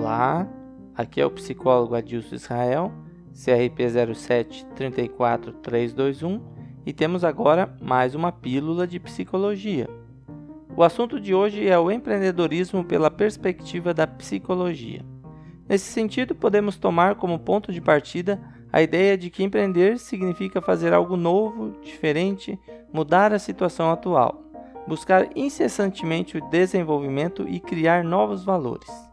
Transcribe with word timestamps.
Olá, 0.00 0.48
aqui 0.96 1.20
é 1.20 1.26
o 1.26 1.30
psicólogo 1.30 1.94
Adilson 1.94 2.34
Israel, 2.34 2.90
CRP 3.34 4.14
07 4.14 4.64
34321 4.74 6.40
e 6.86 6.92
temos 6.94 7.22
agora 7.22 7.76
mais 7.82 8.14
uma 8.14 8.32
pílula 8.32 8.86
de 8.86 8.98
psicologia. 8.98 9.90
O 10.74 10.82
assunto 10.82 11.20
de 11.20 11.34
hoje 11.34 11.68
é 11.68 11.78
o 11.78 11.90
empreendedorismo 11.90 12.82
pela 12.82 13.10
perspectiva 13.10 13.92
da 13.92 14.06
psicologia. 14.06 15.04
Nesse 15.68 15.92
sentido, 15.92 16.34
podemos 16.34 16.78
tomar 16.78 17.16
como 17.16 17.38
ponto 17.38 17.70
de 17.70 17.82
partida 17.82 18.40
a 18.72 18.80
ideia 18.80 19.18
de 19.18 19.28
que 19.28 19.44
empreender 19.44 19.98
significa 19.98 20.62
fazer 20.62 20.94
algo 20.94 21.14
novo, 21.14 21.78
diferente, 21.82 22.58
mudar 22.90 23.34
a 23.34 23.38
situação 23.38 23.90
atual, 23.90 24.42
buscar 24.88 25.28
incessantemente 25.36 26.38
o 26.38 26.48
desenvolvimento 26.48 27.46
e 27.46 27.60
criar 27.60 28.02
novos 28.02 28.42
valores. 28.42 29.09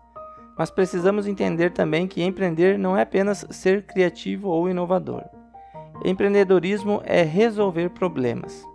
Mas 0.58 0.72
precisamos 0.72 1.28
entender 1.28 1.72
também 1.72 2.08
que 2.08 2.24
empreender 2.24 2.80
não 2.80 2.98
é 2.98 3.04
apenas 3.04 3.46
ser 3.50 3.84
criativo 3.86 4.50
ou 4.50 4.70
inovador. 4.70 5.24
Empreendedorismo 6.04 7.02
é 7.06 7.22
resolver 7.22 7.90
problemas. 7.90 8.66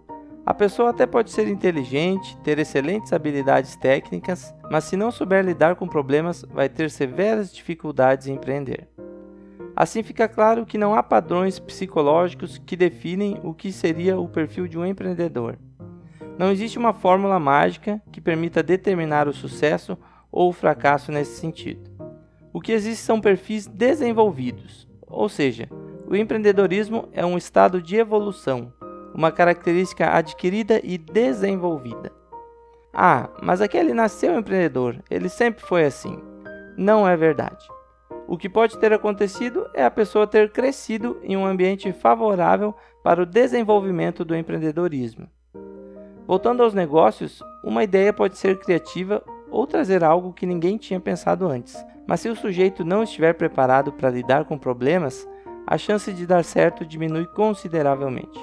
A 0.45 0.53
pessoa 0.53 0.91
até 0.91 1.07
pode 1.07 1.31
ser 1.31 1.47
inteligente, 1.47 2.37
ter 2.39 2.59
excelentes 2.59 3.13
habilidades 3.13 3.77
técnicas, 3.77 4.53
mas 4.71 4.85
se 4.85 4.97
não 4.97 5.13
souber 5.13 5.45
lidar 5.45 5.77
com 5.77 5.87
problemas, 5.87 6.45
vai 6.51 6.69
ter 6.69 6.91
severas 6.91 7.55
dificuldades 7.55 8.27
em 8.27 8.35
empreender. 8.35 8.89
Assim 9.75 10.03
fica 10.03 10.29
claro 10.29 10.67
que 10.67 10.77
não 10.77 10.95
há 10.95 11.03
padrões 11.03 11.59
psicológicos 11.59 12.59
que 12.59 12.77
definem 12.77 13.41
o 13.43 13.55
que 13.55 13.73
seria 13.73 14.19
o 14.19 14.29
perfil 14.29 14.67
de 14.67 14.77
um 14.77 14.85
empreendedor. 14.85 15.57
Não 16.37 16.51
existe 16.51 16.77
uma 16.77 16.93
fórmula 16.93 17.39
mágica 17.39 18.03
que 18.11 18.21
permita 18.21 18.63
determinar 18.63 19.29
o 19.29 19.33
sucesso 19.33 19.97
ou 20.33 20.53
fracasso 20.53 21.13
nesse 21.13 21.39
sentido. 21.39 21.91
O 22.53 22.61
que 22.61 22.73
existe 22.73 23.05
são 23.05 23.21
perfis 23.21 23.67
desenvolvidos, 23.67 24.89
ou 25.07 25.29
seja, 25.29 25.69
o 26.07 26.17
empreendedorismo 26.17 27.09
é 27.13 27.25
um 27.25 27.39
estado 27.39 27.81
de 27.81 27.97
evolução, 27.97 28.73
uma 29.15 29.31
característica 29.31 30.11
adquirida 30.11 30.81
e 30.83 30.99
desenvolvida. 30.99 32.11
Ah, 32.93 33.31
mas 33.43 33.61
aquele 33.61 33.95
nasceu 33.95 34.39
empreendedor, 34.39 34.97
ele 35.11 35.29
sempre 35.29 35.65
foi 35.65 35.85
assim. 35.85 36.19
Não 36.77 37.07
é 37.07 37.17
verdade. 37.17 37.67
O 38.27 38.37
que 38.37 38.49
pode 38.49 38.79
ter 38.79 38.93
acontecido 38.93 39.67
é 39.75 39.85
a 39.85 39.91
pessoa 39.91 40.27
ter 40.27 40.51
crescido 40.53 41.19
em 41.23 41.37
um 41.37 41.47
ambiente 41.47 41.93
favorável 41.93 42.75
para 43.03 43.23
o 43.23 43.27
desenvolvimento 43.27 44.25
do 44.25 44.37
empreendedorismo. 44.37 45.29
Voltando 46.27 46.63
aos 46.63 46.73
negócios, 46.73 47.43
uma 47.65 47.83
ideia 47.83 48.13
pode 48.13 48.39
ser 48.39 48.59
criativa 48.59 49.23
ou 49.53 49.67
trazer 49.67 50.03
algo 50.03 50.33
que 50.33 50.47
ninguém 50.47 50.79
tinha 50.79 50.99
pensado 50.99 51.47
antes, 51.47 51.77
mas 52.07 52.21
se 52.21 52.29
o 52.29 52.35
sujeito 52.35 52.85
não 52.85 53.03
estiver 53.03 53.35
preparado 53.35 53.93
para 53.93 54.11
lidar 54.11 54.47
com 54.47 54.59
problemas, 54.59 55.29
a 55.67 55.79
chance 55.79 56.13
de 56.13 56.27
dar 56.27 56.43
certo 56.43 56.85
diminui 56.85 57.27
consideravelmente. 57.27 58.41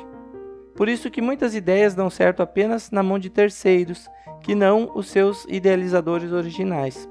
Por 0.76 0.88
isso 0.88 1.12
que 1.12 1.22
muitas 1.22 1.56
ideias 1.56 1.94
dão 1.94 2.10
certo 2.10 2.42
apenas 2.42 2.90
na 2.92 3.04
mão 3.04 3.20
de 3.20 3.30
terceiros, 3.30 4.08
que 4.42 4.56
não 4.56 4.92
os 4.96 5.10
seus 5.10 5.46
idealizadores 5.50 6.32
originais. 6.32 7.10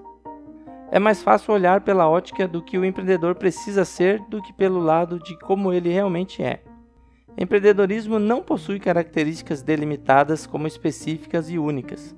É 0.91 0.99
mais 0.99 1.23
fácil 1.23 1.53
olhar 1.53 1.83
pela 1.83 2.09
ótica 2.09 2.49
do 2.49 2.63
que 2.63 2.79
o 2.79 2.85
empreendedor 2.85 3.35
precisa 3.35 3.85
ser 3.85 4.21
do 4.31 4.41
que 4.41 4.55
pelo 4.55 4.81
lado 4.81 5.19
de 5.19 5.39
como 5.41 5.71
ele 5.71 5.91
realmente 5.91 6.43
é. 6.43 6.63
Empreendedorismo 7.37 8.19
não 8.19 8.43
possui 8.43 8.81
características 8.81 9.63
delimitadas 9.63 10.47
como 10.47 10.67
específicas 10.67 11.51
e 11.51 11.59
únicas, 11.59 12.17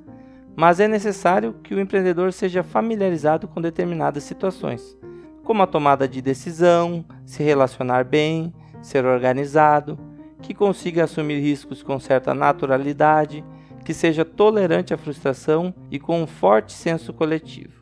mas 0.56 0.80
é 0.80 0.88
necessário 0.88 1.54
que 1.62 1.74
o 1.74 1.80
empreendedor 1.80 2.32
seja 2.32 2.62
familiarizado 2.62 3.48
com 3.48 3.60
determinadas 3.60 4.22
situações, 4.24 4.96
como 5.44 5.62
a 5.62 5.66
tomada 5.66 6.06
de 6.06 6.20
decisão, 6.20 7.04
se 7.24 7.42
relacionar 7.42 8.04
bem, 8.04 8.52
ser 8.82 9.04
organizado, 9.04 9.98
que 10.42 10.54
consiga 10.54 11.04
assumir 11.04 11.40
riscos 11.40 11.82
com 11.82 11.98
certa 11.98 12.34
naturalidade, 12.34 13.44
que 13.84 13.94
seja 13.94 14.24
tolerante 14.24 14.94
à 14.94 14.98
frustração 14.98 15.74
e 15.90 15.98
com 15.98 16.22
um 16.22 16.26
forte 16.26 16.72
senso 16.72 17.12
coletivo. 17.12 17.80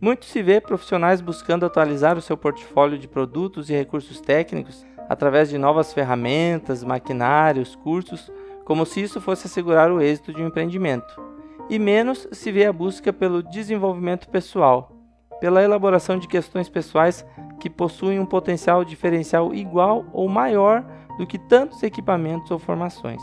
Muito 0.00 0.26
se 0.26 0.42
vê 0.42 0.60
profissionais 0.60 1.20
buscando 1.20 1.64
atualizar 1.64 2.18
o 2.18 2.22
seu 2.22 2.36
portfólio 2.36 2.98
de 2.98 3.08
produtos 3.08 3.70
e 3.70 3.72
recursos 3.72 4.20
técnicos 4.20 4.84
através 5.08 5.48
de 5.48 5.56
novas 5.56 5.92
ferramentas, 5.92 6.84
maquinários, 6.84 7.74
cursos, 7.74 8.30
como 8.64 8.84
se 8.84 9.00
isso 9.00 9.20
fosse 9.20 9.46
assegurar 9.46 9.90
o 9.90 10.00
êxito 10.00 10.32
de 10.32 10.42
um 10.42 10.48
empreendimento. 10.48 11.25
E 11.68 11.78
menos 11.78 12.28
se 12.30 12.52
vê 12.52 12.64
a 12.64 12.72
busca 12.72 13.12
pelo 13.12 13.42
desenvolvimento 13.42 14.28
pessoal, 14.28 14.92
pela 15.40 15.62
elaboração 15.62 16.18
de 16.18 16.28
questões 16.28 16.68
pessoais 16.68 17.26
que 17.58 17.68
possuem 17.68 18.20
um 18.20 18.26
potencial 18.26 18.84
diferencial 18.84 19.52
igual 19.54 20.04
ou 20.12 20.28
maior 20.28 20.84
do 21.18 21.26
que 21.26 21.38
tantos 21.38 21.82
equipamentos 21.82 22.50
ou 22.50 22.58
formações. 22.58 23.22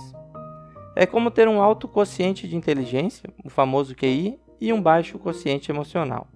É 0.95 1.05
como 1.05 1.31
ter 1.31 1.47
um 1.47 1.61
alto 1.61 1.87
quociente 1.87 2.47
de 2.47 2.55
inteligência, 2.55 3.29
o 3.43 3.49
famoso 3.49 3.95
QI, 3.95 4.39
e 4.59 4.71
um 4.71 4.81
baixo 4.81 5.19
quociente 5.19 5.71
emocional. 5.71 6.27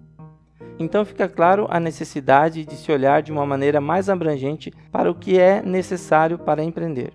Então 0.78 1.04
fica 1.04 1.28
claro 1.28 1.66
a 1.70 1.80
necessidade 1.80 2.64
de 2.64 2.74
se 2.74 2.92
olhar 2.92 3.22
de 3.22 3.32
uma 3.32 3.46
maneira 3.46 3.80
mais 3.80 4.08
abrangente 4.08 4.72
para 4.92 5.10
o 5.10 5.14
que 5.14 5.38
é 5.38 5.62
necessário 5.62 6.38
para 6.38 6.62
empreender. 6.62 7.12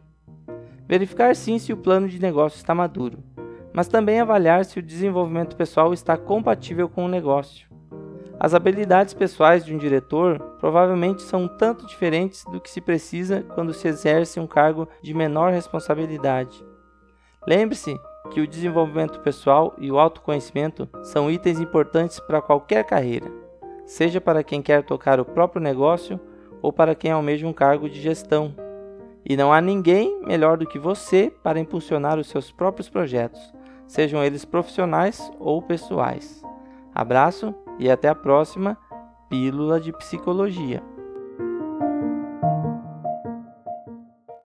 Verificar 0.88 1.36
sim 1.36 1.60
se 1.60 1.72
o 1.72 1.78
plano 1.78 2.10
de 2.10 2.20
negócio 2.20 2.58
está 2.58 2.74
maduro, 2.74 3.20
mas 3.74 3.88
também 3.88 4.20
avaliar 4.20 4.64
se 4.66 4.80
o 4.80 4.84
desenvolvimento 4.84 5.56
pessoal 5.56 5.94
está 5.94 6.16
compatível 6.16 6.88
com 6.88 7.06
o 7.06 7.10
negócio. 7.10 7.68
As 8.40 8.54
habilidades 8.54 9.14
pessoais 9.14 9.64
de 9.64 9.74
um 9.74 9.78
diretor 9.78 10.38
provavelmente 10.60 11.22
são 11.22 11.48
tanto 11.48 11.86
diferentes 11.86 12.44
do 12.46 12.60
que 12.60 12.70
se 12.70 12.82
precisa 12.82 13.44
quando 13.56 13.74
se 13.74 13.88
exerce 13.88 14.40
um 14.40 14.48
cargo 14.48 14.88
de 15.02 15.14
menor 15.14 15.52
responsabilidade. 15.52 16.64
Lembre-se 17.48 17.98
que 18.32 18.42
o 18.42 18.48
desenvolvimento 18.48 19.20
pessoal 19.22 19.74
e 19.78 19.92
o 19.92 20.00
autoconhecimento 20.00 20.88
são 21.04 21.30
itens 21.30 21.60
importantes 21.60 22.20
para 22.20 22.42
qualquer 22.42 22.84
carreira, 22.84 23.32
seja 23.86 24.20
para 24.20 24.44
quem 24.44 24.62
quer 24.62 24.84
tocar 24.84 25.20
o 25.20 25.26
próprio 25.26 25.62
negócio 25.62 26.20
ou 26.62 26.72
para 26.72 26.96
quem 26.96 27.12
almeja 27.12 27.48
um 27.48 27.54
cargo 27.54 27.90
de 27.90 28.02
gestão. 28.02 28.56
E 29.26 29.38
não 29.38 29.54
há 29.54 29.62
ninguém 29.62 30.20
melhor 30.26 30.58
do 30.58 30.66
que 30.66 30.80
você 30.80 31.32
para 31.44 31.60
impulsionar 31.60 32.20
os 32.20 32.28
seus 32.28 32.52
próprios 32.52 32.90
projetos, 32.90 33.54
sejam 33.88 34.24
eles 34.24 34.46
profissionais 34.46 35.32
ou 35.40 35.62
pessoais. 35.62 36.44
Abraço 36.94 37.54
e 37.80 37.90
até 37.90 38.10
a 38.10 38.16
próxima 38.16 38.78
Pílula 39.30 39.80
de 39.80 39.92
Psicologia. 39.94 40.84